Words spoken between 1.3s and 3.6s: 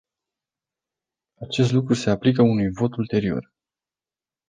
Acest lucru se aplică unui vot ulterior.